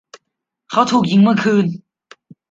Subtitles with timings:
[0.71, 1.65] เขาถูกยิงเมื่อคืน